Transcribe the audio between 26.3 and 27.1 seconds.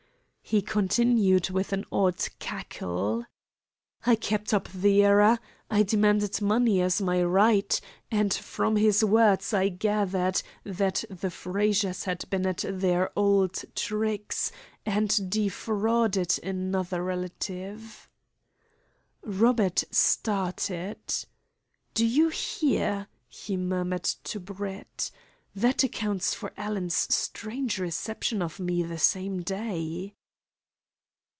for Alan's